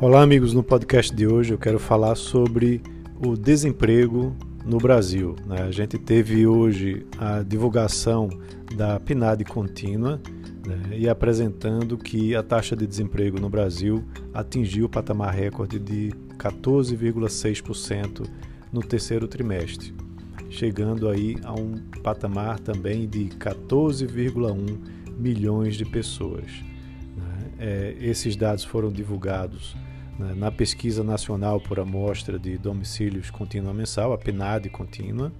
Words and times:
Olá, 0.00 0.22
amigos. 0.22 0.54
No 0.54 0.62
podcast 0.62 1.12
de 1.12 1.26
hoje 1.26 1.52
eu 1.52 1.58
quero 1.58 1.80
falar 1.80 2.14
sobre 2.14 2.80
o 3.20 3.36
desemprego 3.36 4.32
no 4.64 4.78
Brasil. 4.78 5.34
Né? 5.44 5.62
A 5.62 5.72
gente 5.72 5.98
teve 5.98 6.46
hoje 6.46 7.04
a 7.18 7.42
divulgação 7.42 8.28
da 8.76 9.00
PNAD 9.00 9.44
contínua 9.44 10.20
né? 10.64 10.96
e 10.96 11.08
apresentando 11.08 11.98
que 11.98 12.36
a 12.36 12.44
taxa 12.44 12.76
de 12.76 12.86
desemprego 12.86 13.40
no 13.40 13.50
Brasil 13.50 14.04
atingiu 14.32 14.86
o 14.86 14.88
patamar 14.88 15.34
recorde 15.34 15.80
de 15.80 16.12
14,6% 16.36 18.24
no 18.72 18.84
terceiro 18.84 19.26
trimestre, 19.26 19.92
chegando 20.48 21.08
aí 21.08 21.36
a 21.42 21.52
um 21.52 21.74
patamar 22.04 22.60
também 22.60 23.08
de 23.08 23.30
14,1 23.30 24.78
milhões 25.18 25.74
de 25.74 25.84
pessoas. 25.84 26.44
Né? 27.16 27.50
É, 27.58 27.96
esses 28.00 28.36
dados 28.36 28.62
foram 28.62 28.92
divulgados 28.92 29.74
na 30.18 30.50
pesquisa 30.50 31.04
nacional 31.04 31.60
por 31.60 31.78
amostra 31.78 32.38
de 32.38 32.58
domicílios 32.58 33.30
contínua 33.30 33.72
mensal, 33.72 34.12
a 34.12 34.18
PNAD 34.18 34.68
contínua, 34.68 35.32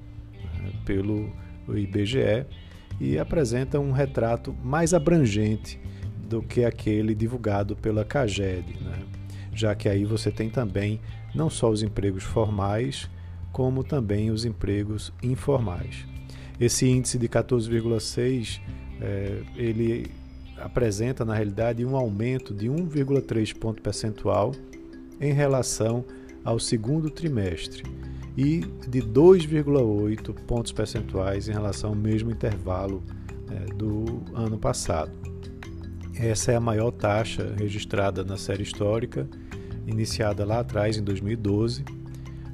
né, 0.63 0.73
pelo 0.85 1.33
IBGE, 1.69 2.47
e 3.01 3.19
apresenta 3.19 3.81
um 3.81 3.91
retrato 3.91 4.55
mais 4.63 4.95
abrangente 4.95 5.81
do 6.29 6.43
que 6.43 6.65
aquele 6.65 7.15
divulgado 7.15 7.75
pela 7.75 8.05
CAGED, 8.05 8.77
né, 8.81 8.99
já 9.53 9.75
que 9.75 9.89
aí 9.89 10.05
você 10.05 10.31
tem 10.31 10.49
também 10.49 11.01
não 11.35 11.51
só 11.51 11.69
os 11.69 11.83
empregos 11.83 12.23
formais, 12.23 13.11
como 13.51 13.83
também 13.83 14.31
os 14.31 14.45
empregos 14.45 15.13
informais. 15.23 16.07
Esse 16.61 16.87
índice 16.87 17.19
de 17.19 17.29
14,6 17.29 18.61
é, 19.01 19.43
ele 19.57 20.11
apresenta 20.61 21.25
na 21.25 21.35
realidade 21.35 21.85
um 21.85 21.97
aumento 21.97 22.55
de 22.55 22.69
1,3 22.69 23.57
ponto 23.57 23.83
percentual 23.83 24.53
em 25.21 25.33
relação 25.33 26.05
ao 26.45 26.59
segundo 26.59 27.11
trimestre 27.11 27.83
e 28.37 28.61
de 28.89 29.03
2,8 29.03 30.33
pontos 30.47 30.71
percentuais 30.71 31.49
em 31.49 31.53
relação 31.53 31.91
ao 31.91 31.97
mesmo 31.97 32.31
intervalo 32.31 33.03
é, 33.51 33.75
do 33.75 34.23
ano 34.35 34.57
passado. 34.57 35.11
Essa 36.15 36.53
é 36.53 36.57
a 36.57 36.61
maior 36.61 36.91
taxa 36.91 37.55
registrada 37.57 38.25
na 38.25 38.37
série 38.37 38.63
histórica, 38.63 39.29
iniciada 39.87 40.45
lá 40.45 40.61
atrás, 40.61 40.97
em 40.97 41.03
2012, 41.03 41.85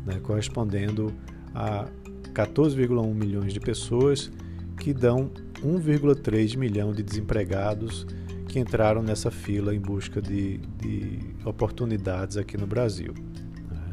né, 0.06 0.20
correspondendo 0.22 1.12
a 1.55 1.86
14,1 2.33 3.14
milhões 3.14 3.52
de 3.52 3.61
pessoas, 3.61 4.30
que 4.78 4.92
dão 4.92 5.30
1,3 5.65 6.57
milhão 6.57 6.93
de 6.93 7.03
desempregados 7.03 8.07
que 8.47 8.59
entraram 8.59 9.03
nessa 9.03 9.31
fila 9.31 9.75
em 9.75 9.81
busca 9.81 10.20
de, 10.20 10.59
de 10.79 11.19
oportunidades 11.45 12.37
aqui 12.37 12.57
no 12.57 12.67
Brasil. 12.67 13.15
Né? 13.70 13.92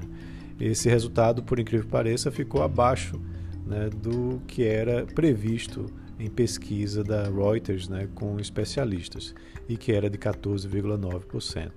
Esse 0.60 0.90
resultado, 0.90 1.42
por 1.42 1.60
incrível 1.60 1.86
que 1.86 1.92
pareça, 1.92 2.30
ficou 2.30 2.62
abaixo 2.62 3.20
né, 3.66 3.90
do 3.90 4.42
que 4.46 4.64
era 4.64 5.06
previsto 5.06 5.86
em 6.20 6.30
pesquisa 6.30 7.04
da 7.04 7.24
Reuters 7.24 7.88
né, 7.88 8.08
com 8.14 8.40
especialistas 8.40 9.34
e 9.68 9.76
que 9.76 9.92
era 9.92 10.10
de 10.10 10.18
14,9%. 10.18 11.72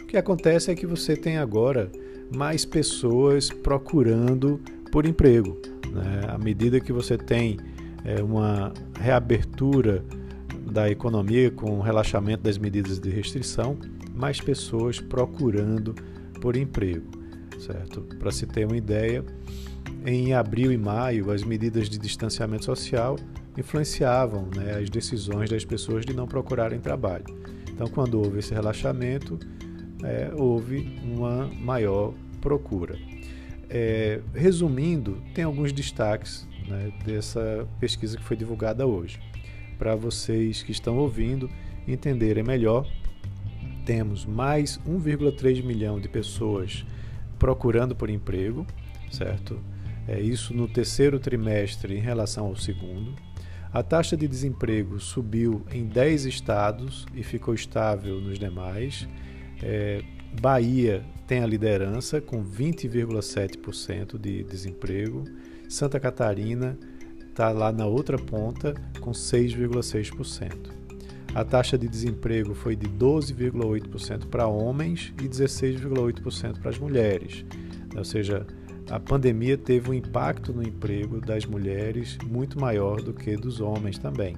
O 0.00 0.06
que 0.06 0.16
acontece 0.16 0.70
é 0.70 0.74
que 0.74 0.86
você 0.86 1.16
tem 1.16 1.36
agora 1.36 1.90
mais 2.34 2.64
pessoas 2.64 3.50
procurando 3.50 4.60
por 4.90 5.04
emprego. 5.04 5.60
Né? 5.92 6.22
À 6.28 6.38
medida 6.38 6.80
que 6.80 6.92
você 6.92 7.18
tem 7.18 7.58
é, 8.04 8.22
uma 8.22 8.72
reabertura 8.98 10.04
da 10.70 10.90
economia 10.90 11.50
com 11.50 11.78
o 11.78 11.80
relaxamento 11.80 12.42
das 12.42 12.58
medidas 12.58 12.98
de 12.98 13.10
restrição, 13.10 13.76
mais 14.14 14.40
pessoas 14.40 15.00
procurando 15.00 15.94
por 16.40 16.56
emprego, 16.56 17.10
certo? 17.58 18.00
Para 18.18 18.30
se 18.30 18.46
ter 18.46 18.66
uma 18.66 18.76
ideia, 18.76 19.24
em 20.04 20.34
abril 20.34 20.72
e 20.72 20.78
maio, 20.78 21.30
as 21.30 21.42
medidas 21.42 21.88
de 21.88 21.98
distanciamento 21.98 22.64
social 22.64 23.16
influenciavam 23.56 24.48
né, 24.56 24.78
as 24.78 24.90
decisões 24.90 25.50
das 25.50 25.64
pessoas 25.64 26.04
de 26.04 26.12
não 26.12 26.26
procurarem 26.26 26.80
trabalho. 26.80 27.24
Então, 27.70 27.86
quando 27.86 28.18
houve 28.18 28.38
esse 28.38 28.52
relaxamento, 28.52 29.38
é, 30.02 30.32
houve 30.34 30.98
uma 31.04 31.46
maior 31.60 32.14
procura. 32.40 32.98
É, 33.68 34.20
resumindo, 34.34 35.22
tem 35.34 35.44
alguns 35.44 35.72
destaques 35.72 36.46
né, 36.66 36.92
dessa 37.04 37.66
pesquisa 37.80 38.16
que 38.16 38.22
foi 38.22 38.36
divulgada 38.36 38.86
hoje 38.86 39.20
para 39.78 39.96
vocês 39.96 40.62
que 40.62 40.70
estão 40.70 40.96
ouvindo 40.96 41.50
entenderem 41.88 42.44
melhor. 42.44 42.86
Temos 43.84 44.24
mais 44.24 44.78
1,3 44.86 45.62
milhão 45.64 46.00
de 46.00 46.08
pessoas 46.08 46.86
procurando 47.38 47.96
por 47.96 48.08
emprego, 48.08 48.64
certo? 49.10 49.58
É 50.06 50.20
isso 50.20 50.54
no 50.54 50.68
terceiro 50.68 51.18
trimestre 51.18 51.96
em 51.96 52.00
relação 52.00 52.46
ao 52.46 52.56
segundo. 52.56 53.14
A 53.72 53.82
taxa 53.82 54.16
de 54.16 54.28
desemprego 54.28 55.00
subiu 55.00 55.64
em 55.72 55.86
10 55.86 56.26
estados 56.26 57.06
e 57.14 57.22
ficou 57.22 57.52
estável 57.52 58.20
nos 58.20 58.38
demais. 58.38 59.08
É, 59.62 60.02
Bahia 60.40 61.04
tem 61.26 61.42
a 61.42 61.46
liderança 61.46 62.20
com 62.20 62.44
20,7% 62.44 64.18
de 64.18 64.44
desemprego. 64.44 65.24
Santa 65.72 65.98
Catarina 65.98 66.78
está 67.30 67.50
lá 67.50 67.72
na 67.72 67.86
outra 67.86 68.18
ponta 68.18 68.74
com 69.00 69.10
6,6%. 69.10 70.70
A 71.34 71.42
taxa 71.46 71.78
de 71.78 71.88
desemprego 71.88 72.54
foi 72.54 72.76
de 72.76 72.86
12,8% 72.86 74.26
para 74.26 74.46
homens 74.46 75.14
e 75.18 75.26
16,8% 75.26 76.60
para 76.60 76.68
as 76.68 76.78
mulheres. 76.78 77.46
Ou 77.96 78.04
seja, 78.04 78.46
a 78.90 79.00
pandemia 79.00 79.56
teve 79.56 79.88
um 79.88 79.94
impacto 79.94 80.52
no 80.52 80.62
emprego 80.62 81.22
das 81.22 81.46
mulheres 81.46 82.18
muito 82.22 82.60
maior 82.60 83.00
do 83.00 83.14
que 83.14 83.34
dos 83.34 83.58
homens 83.58 83.96
também. 83.96 84.36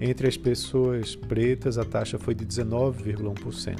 Entre 0.00 0.26
as 0.26 0.36
pessoas 0.36 1.14
pretas, 1.14 1.78
a 1.78 1.84
taxa 1.84 2.18
foi 2.18 2.34
de 2.34 2.44
19,1%, 2.44 3.78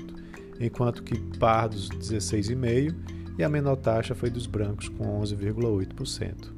enquanto 0.61 1.03
que 1.03 1.19
pardos 1.37 1.89
16,5% 1.89 2.95
e 3.37 3.43
a 3.43 3.49
menor 3.49 3.75
taxa 3.75 4.15
foi 4.15 4.31
dos 4.31 4.47
brancos 4.47 4.89
com 4.89 5.21
11,8%. 5.21 6.56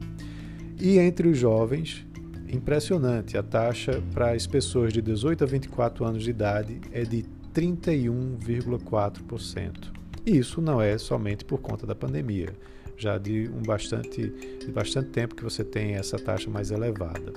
E 0.80 0.98
entre 0.98 1.28
os 1.28 1.36
jovens, 1.36 2.06
impressionante, 2.48 3.36
a 3.36 3.42
taxa 3.42 4.00
para 4.14 4.30
as 4.30 4.46
pessoas 4.46 4.92
de 4.92 5.02
18 5.02 5.42
a 5.42 5.46
24 5.46 6.04
anos 6.04 6.22
de 6.22 6.30
idade 6.30 6.80
é 6.92 7.02
de 7.02 7.24
31,4%. 7.52 9.90
E 10.24 10.38
isso 10.38 10.60
não 10.60 10.80
é 10.80 10.96
somente 10.96 11.44
por 11.44 11.58
conta 11.58 11.84
da 11.84 11.96
pandemia, 11.96 12.54
já 12.96 13.18
de 13.18 13.48
um 13.48 13.60
bastante, 13.62 14.32
de 14.60 14.70
bastante 14.70 15.10
tempo 15.10 15.34
que 15.34 15.42
você 15.42 15.64
tem 15.64 15.94
essa 15.94 16.16
taxa 16.16 16.48
mais 16.48 16.70
elevada. 16.70 17.32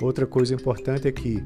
Outra 0.00 0.24
coisa 0.26 0.54
importante 0.54 1.08
é 1.08 1.12
que 1.12 1.42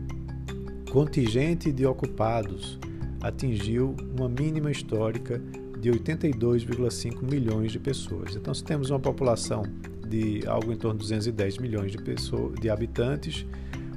contingente 0.91 1.73
de 1.73 1.87
ocupados 1.87 2.79
atingiu 3.23 3.97
uma 4.19 4.29
mínima 4.29 4.71
histórica 4.71 5.41
de 5.81 5.91
82,5 5.91 7.23
milhões 7.23 7.73
de 7.73 7.79
pessoas. 7.79 8.37
Então, 8.37 8.53
se 8.53 8.63
temos 8.63 8.91
uma 8.91 9.01
população 9.01 9.63
de 10.11 10.47
algo 10.47 10.73
em 10.73 10.77
torno 10.77 10.99
de 10.99 11.05
210 11.05 11.59
milhões 11.59 11.93
de, 11.93 11.99
pessoas, 11.99 12.59
de 12.61 12.69
habitantes, 12.69 13.47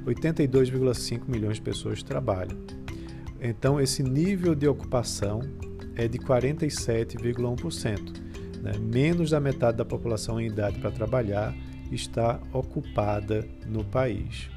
82,5 0.06 1.22
milhões 1.26 1.56
de 1.56 1.62
pessoas 1.62 2.02
trabalham. 2.02 2.56
Então, 3.40 3.80
esse 3.80 4.02
nível 4.02 4.54
de 4.54 4.68
ocupação 4.68 5.42
é 5.96 6.08
de 6.08 6.18
47,1%. 6.18 8.22
Né? 8.62 8.72
Menos 8.80 9.30
da 9.30 9.40
metade 9.40 9.76
da 9.76 9.84
população 9.84 10.40
em 10.40 10.46
idade 10.46 10.78
para 10.78 10.90
trabalhar 10.90 11.54
está 11.92 12.40
ocupada 12.52 13.46
no 13.66 13.84
país. 13.84 14.48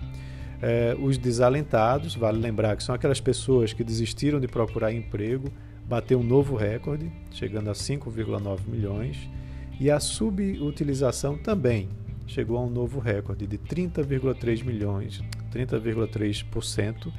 É, 0.61 0.95
os 0.99 1.17
desalentados, 1.17 2.15
vale 2.15 2.39
lembrar 2.39 2.75
que 2.75 2.83
são 2.83 2.95
aquelas 2.95 3.19
pessoas 3.19 3.73
que 3.73 3.83
desistiram 3.83 4.39
de 4.39 4.47
procurar 4.47 4.91
emprego, 4.91 5.51
bateu 5.85 6.19
um 6.19 6.23
novo 6.23 6.55
recorde, 6.55 7.11
chegando 7.31 7.69
a 7.69 7.73
5,9 7.73 8.61
milhões. 8.67 9.29
E 9.79 9.91
a 9.91 9.99
subutilização 9.99 11.37
também 11.37 11.89
chegou 12.25 12.57
a 12.57 12.63
um 12.63 12.69
novo 12.69 12.99
recorde 12.99 13.45
de 13.45 13.57
30,3 13.57 14.63
milhões, 14.63 15.21
30,3%, 15.53 17.11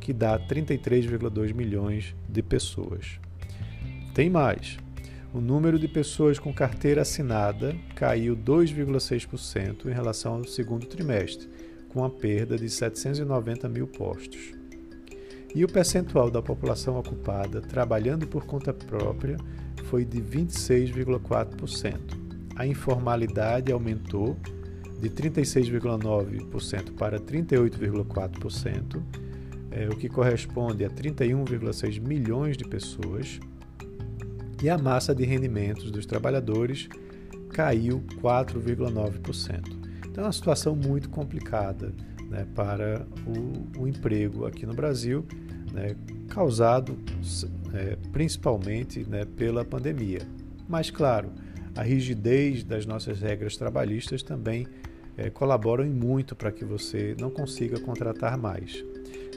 que 0.00 0.12
dá 0.12 0.38
33,2 0.38 1.52
milhões 1.52 2.14
de 2.28 2.42
pessoas. 2.42 3.18
Tem 4.14 4.30
mais. 4.30 4.78
O 5.32 5.40
número 5.40 5.78
de 5.78 5.88
pessoas 5.88 6.38
com 6.38 6.54
carteira 6.54 7.02
assinada 7.02 7.74
caiu 7.96 8.36
2,6% 8.36 9.86
em 9.86 9.92
relação 9.92 10.34
ao 10.34 10.44
segundo 10.44 10.86
trimestre, 10.86 11.48
com 11.88 12.04
a 12.04 12.10
perda 12.10 12.56
de 12.56 12.70
790 12.70 13.68
mil 13.68 13.88
postos. 13.88 14.52
E 15.52 15.64
o 15.64 15.68
percentual 15.68 16.30
da 16.30 16.42
população 16.42 16.98
ocupada 16.98 17.60
trabalhando 17.60 18.26
por 18.26 18.44
conta 18.44 18.72
própria 18.72 19.36
foi 19.94 20.04
de 20.04 20.20
26,4%. 20.20 21.98
A 22.56 22.66
informalidade 22.66 23.70
aumentou 23.70 24.36
de 25.00 25.08
36,9% 25.08 26.94
para 26.98 27.20
38,4%, 27.20 29.00
é, 29.70 29.86
o 29.88 29.96
que 29.96 30.08
corresponde 30.08 30.84
a 30.84 30.90
31,6 30.90 32.00
milhões 32.00 32.56
de 32.56 32.64
pessoas. 32.64 33.38
e 34.60 34.68
a 34.68 34.76
massa 34.76 35.14
de 35.14 35.24
rendimentos 35.24 35.92
dos 35.92 36.06
trabalhadores 36.06 36.88
caiu 37.50 38.02
4,9%. 38.20 39.60
Então 40.08 40.24
é 40.24 40.26
uma 40.26 40.32
situação 40.32 40.74
muito 40.74 41.08
complicada 41.08 41.94
né, 42.28 42.44
para 42.52 43.06
o, 43.24 43.80
o, 43.80 43.86
emprego 43.86 44.44
aqui 44.44 44.66
no 44.66 44.74
Brasil, 44.74 45.24
né, 45.72 45.94
causado 46.28 46.98
é, 47.72 47.96
principalmente 48.14 49.00
né, 49.00 49.26
pela 49.36 49.64
pandemia. 49.64 50.20
Mas, 50.68 50.88
claro, 50.88 51.32
a 51.74 51.82
rigidez 51.82 52.62
das 52.62 52.86
nossas 52.86 53.20
regras 53.20 53.56
trabalhistas 53.56 54.22
também 54.22 54.68
é, 55.16 55.28
colaboram 55.28 55.84
muito 55.86 56.36
para 56.36 56.52
que 56.52 56.64
você 56.64 57.16
não 57.18 57.28
consiga 57.28 57.80
contratar 57.80 58.38
mais, 58.38 58.84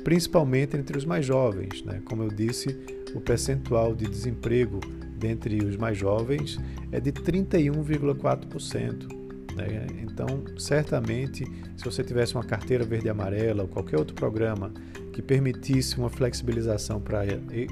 principalmente 0.04 0.78
entre 0.78 0.96
os 0.96 1.06
mais 1.06 1.26
jovens. 1.26 1.84
Né? 1.84 2.04
Como 2.06 2.22
eu 2.22 2.30
disse, 2.30 2.78
o 3.16 3.20
percentual 3.20 3.96
de 3.96 4.06
desemprego 4.06 4.80
dentre 5.18 5.58
os 5.66 5.76
mais 5.76 5.98
jovens 5.98 6.60
é 6.92 7.00
de 7.00 7.12
31,4%. 7.12 9.17
Né? 9.58 9.88
Então, 10.04 10.44
certamente, 10.58 11.44
se 11.76 11.84
você 11.84 12.04
tivesse 12.04 12.36
uma 12.36 12.44
carteira 12.44 12.86
verde 12.86 13.08
e 13.08 13.10
amarela 13.10 13.64
ou 13.64 13.68
qualquer 13.68 13.98
outro 13.98 14.14
programa 14.14 14.72
que 15.12 15.22
permitisse 15.22 15.98
uma 15.98 16.10
flexibilização 16.10 17.02
para 17.02 17.26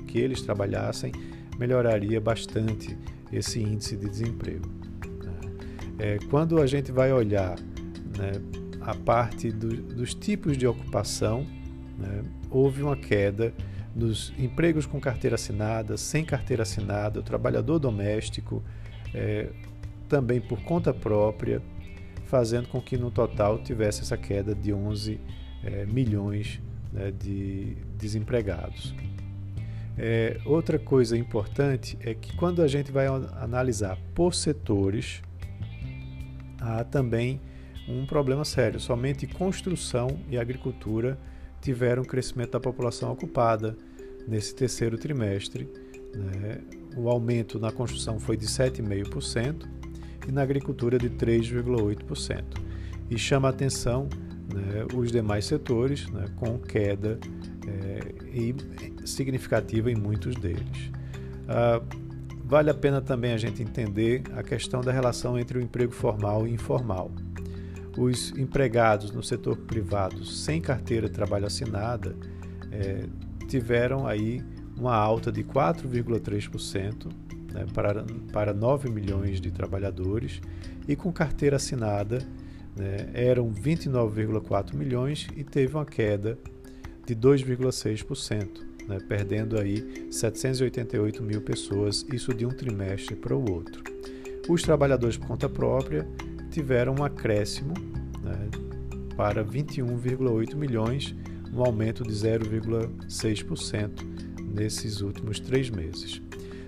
que 0.08 0.18
eles 0.18 0.42
trabalhassem, 0.42 1.12
melhoraria 1.60 2.20
bastante 2.20 2.98
esse 3.32 3.62
índice 3.62 3.96
de 3.96 4.10
desemprego. 4.10 4.68
Né? 5.24 5.34
É, 6.00 6.18
quando 6.30 6.60
a 6.60 6.66
gente 6.66 6.92
vai 6.92 7.14
olhar 7.14 7.56
né, 8.18 8.32
a 8.82 8.96
parte 8.96 9.52
do, 9.52 9.70
dos 9.70 10.16
tipos 10.16 10.58
de 10.58 10.66
ocupação, 10.66 11.46
né, 12.00 12.24
houve 12.50 12.82
uma 12.82 12.96
queda 12.96 13.54
dos 13.96 14.34
empregos 14.38 14.86
com 14.86 15.00
carteira 15.00 15.36
assinada, 15.36 15.96
sem 15.98 16.26
carteira 16.26 16.64
assinada, 16.64 17.20
o 17.20 17.24
trabalhador 17.24 17.80
doméstico, 17.80 18.62
é, 19.14 19.50
também 20.10 20.42
por 20.42 20.62
conta 20.62 20.94
própria, 20.94 21.62
fazendo 22.26 22.68
com 22.68 22.82
que 22.82 22.98
no 22.98 23.12
total 23.12 23.60
tivesse 23.60 24.02
essa 24.02 24.18
queda 24.18 24.54
de 24.54 24.74
11 24.74 25.20
é, 25.64 25.86
milhões 25.86 26.62
né, 26.92 27.12
de 27.12 27.76
desempregados. 27.98 28.94
É, 29.98 30.40
outra 30.46 30.78
coisa 30.78 31.18
importante 31.18 31.98
é 32.02 32.14
que 32.14 32.36
quando 32.36 32.62
a 32.62 32.68
gente 32.68 32.92
vai 32.92 33.08
analisar 33.08 33.98
por 34.14 34.34
setores, 34.34 35.22
há 36.60 36.84
também 36.84 37.40
um 37.88 38.06
problema 38.06 38.44
sério. 38.44 38.80
Somente 38.80 39.26
construção 39.28 40.20
e 40.30 40.38
agricultura 40.38 41.18
tiveram 41.62 42.04
um 42.04 42.06
crescimento 42.06 42.52
da 42.52 42.60
população 42.60 43.12
ocupada 43.12 43.78
nesse 44.28 44.54
terceiro 44.54 44.98
trimestre. 44.98 45.70
Né? 46.14 46.60
O 46.98 47.10
aumento 47.10 47.60
na 47.60 47.72
construção 47.72 48.20
foi 48.20 48.36
de 48.36 48.48
7,5% 48.48 49.85
e 50.28 50.32
na 50.32 50.42
agricultura 50.42 50.98
de 50.98 51.10
3,8%. 51.10 52.44
E 53.10 53.18
chama 53.18 53.50
atenção 53.50 54.10
né, 54.54 54.86
os 54.94 55.12
demais 55.12 55.46
setores 55.46 56.08
né, 56.10 56.26
com 56.36 56.58
queda 56.58 57.20
é, 57.68 58.00
e 58.34 58.56
significativa 59.06 59.92
em 59.92 59.96
muitos 59.96 60.36
deles. 60.36 60.92
Ah, 61.48 61.82
vale 62.44 62.70
a 62.70 62.74
pena 62.74 63.02
também 63.02 63.34
a 63.34 63.38
gente 63.38 63.62
entender 63.62 64.24
a 64.36 64.44
questão 64.44 64.82
da 64.82 64.92
relação 64.92 65.38
entre 65.38 65.58
o 65.58 65.62
emprego 65.62 65.92
formal 65.92 66.48
e 66.48 66.52
informal. 66.52 67.12
Os 67.98 68.32
empregados 68.38 69.12
no 69.12 69.24
setor 69.24 69.56
privado 69.58 70.26
sem 70.26 70.60
carteira 70.60 71.08
de 71.08 71.14
trabalho 71.14 71.46
assinada 71.46 72.16
é, 72.72 73.06
tiveram 73.48 74.06
aí 74.06 74.44
uma 74.78 74.96
alta 74.96 75.32
de 75.32 75.44
4,3% 75.44 77.08
né, 77.56 77.66
para, 77.74 78.06
para 78.34 78.54
9 78.54 78.90
milhões 78.90 79.40
de 79.40 79.50
trabalhadores 79.50 80.42
e 80.88 80.96
com 80.96 81.12
carteira 81.12 81.56
assinada 81.56 82.20
né, 82.76 83.10
eram 83.14 83.50
29,4 83.50 84.76
milhões 84.76 85.30
e 85.38 85.44
teve 85.44 85.74
uma 85.74 85.86
queda 85.86 86.38
de 87.06 87.16
2,6%, 87.16 88.50
né, 88.88 89.00
perdendo 89.08 89.58
aí 89.58 90.08
788 90.12 91.24
mil 91.24 91.42
pessoas, 91.42 92.06
isso 92.12 92.34
de 92.34 92.46
um 92.46 92.50
trimestre 92.50 93.16
para 93.16 93.34
o 93.34 93.50
outro. 93.50 93.82
Os 94.50 94.62
trabalhadores 94.62 95.16
por 95.18 95.28
conta 95.28 95.48
própria 95.48 96.06
tiveram 96.52 96.96
um 97.00 97.04
acréscimo 97.04 97.74
né, 98.22 98.50
para 99.16 99.46
21,8 99.46 100.56
milhões, 100.56 101.16
um 101.54 101.64
aumento 101.64 102.04
de 102.04 102.12
0,6% 102.12 103.90
nesses 104.54 105.00
últimos 105.00 105.40
três 105.40 105.70
meses. 105.70 106.25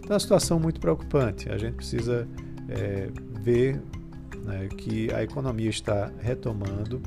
Então, 0.08 0.14
é 0.14 0.16
uma 0.16 0.20
situação 0.22 0.58
muito 0.58 0.80
preocupante. 0.80 1.50
A 1.50 1.58
gente 1.58 1.74
precisa 1.74 2.26
é, 2.70 3.10
ver 3.42 3.82
né, 4.46 4.70
que 4.70 5.14
a 5.14 5.22
economia 5.22 5.70
está 5.70 6.10
retomando, 6.22 7.02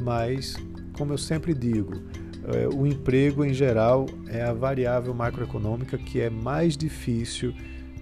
mas, 0.00 0.56
como 0.98 1.12
eu 1.12 1.18
sempre 1.18 1.54
digo, 1.54 2.02
é, 2.52 2.66
o 2.66 2.84
emprego 2.84 3.44
em 3.44 3.54
geral 3.54 4.06
é 4.26 4.42
a 4.42 4.52
variável 4.52 5.14
macroeconômica 5.14 5.96
que 5.96 6.20
é 6.20 6.28
mais 6.28 6.76
difícil 6.76 7.54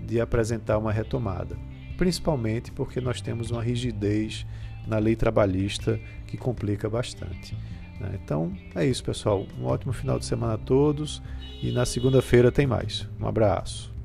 de 0.06 0.19
apresentar 0.22 0.78
uma 0.78 0.90
retomada, 0.90 1.58
principalmente 1.98 2.72
porque 2.72 2.98
nós 2.98 3.20
temos 3.20 3.50
uma 3.50 3.62
rigidez 3.62 4.46
na 4.86 4.96
lei 4.96 5.16
trabalhista 5.16 6.00
que 6.26 6.38
complica 6.38 6.88
bastante. 6.88 7.54
Né. 8.00 8.19
Então 8.25 8.54
é 8.75 8.86
isso, 8.86 9.04
pessoal. 9.04 9.46
Um 9.60 9.66
ótimo 9.66 9.93
final 9.93 10.19
de 10.19 10.25
semana 10.25 10.54
a 10.54 10.58
todos 10.58 11.22
e 11.62 11.70
na 11.72 11.84
segunda-feira 11.84 12.50
tem 12.50 12.66
mais. 12.66 13.06
Um 13.20 13.26
abraço. 13.26 14.00